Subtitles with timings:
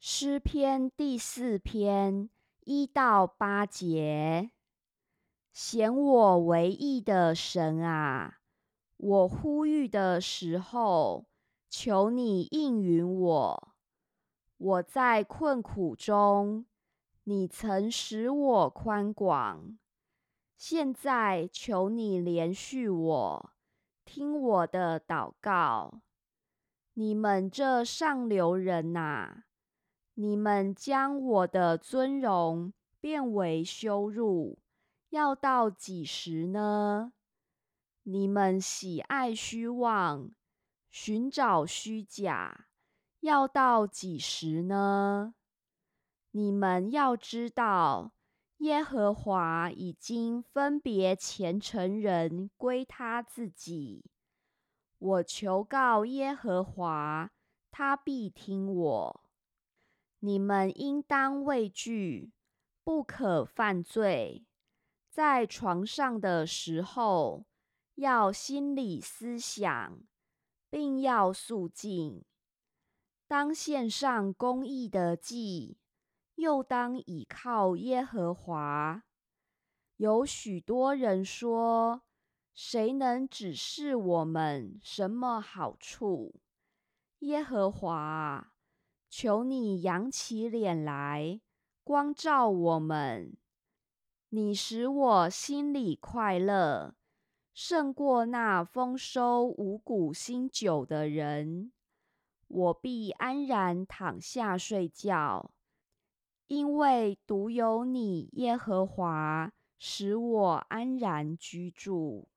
[0.00, 4.52] 诗篇第四篇一到八节，
[5.52, 8.38] 显我为义的神啊，
[8.96, 11.26] 我呼吁的时候，
[11.68, 13.74] 求你应允我。
[14.56, 16.66] 我在困苦中，
[17.24, 19.76] 你曾使我宽广，
[20.56, 23.50] 现在求你怜恤我，
[24.04, 26.02] 听我的祷告。
[26.94, 29.42] 你们这上流人呐！
[30.20, 34.58] 你们将我的尊荣变为羞辱，
[35.10, 37.12] 要到几时呢？
[38.02, 40.32] 你们喜爱虚妄，
[40.90, 42.66] 寻找虚假，
[43.20, 45.36] 要到几时呢？
[46.32, 48.10] 你们要知道，
[48.56, 54.10] 耶和华已经分别虔诚人归他自己。
[54.98, 57.30] 我求告耶和华，
[57.70, 59.27] 他必听我。
[60.20, 62.32] 你们应当畏惧，
[62.82, 64.44] 不可犯罪。
[65.10, 67.44] 在床上的时候，
[67.94, 70.00] 要心里思想，
[70.68, 72.24] 并要肃静。
[73.26, 75.78] 当献上公义的祭，
[76.36, 79.04] 又当倚靠耶和华。
[79.96, 82.02] 有许多人说
[82.54, 86.40] ：“谁能指示我们什么好处？”
[87.20, 88.52] 耶和华。
[89.08, 91.40] 求你扬起脸来，
[91.82, 93.36] 光照我们。
[94.30, 96.94] 你使我心里快乐，
[97.54, 101.72] 胜过那丰收五谷新酒的人。
[102.46, 105.52] 我必安然躺下睡觉，
[106.46, 112.28] 因为独有你耶和华使我安然居住。